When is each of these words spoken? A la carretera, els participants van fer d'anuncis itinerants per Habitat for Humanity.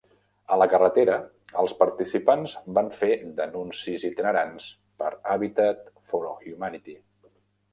A 0.53 0.55
la 0.59 0.67
carretera, 0.69 1.17
els 1.63 1.73
participants 1.81 2.55
van 2.77 2.89
fer 3.01 3.11
d'anuncis 3.41 4.07
itinerants 4.09 4.67
per 5.03 5.11
Habitat 5.35 5.85
for 6.15 6.29
Humanity. 6.35 6.99